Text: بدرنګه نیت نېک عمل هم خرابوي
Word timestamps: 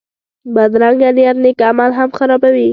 بدرنګه 0.53 1.09
نیت 1.15 1.37
نېک 1.43 1.59
عمل 1.69 1.91
هم 1.97 2.09
خرابوي 2.17 2.67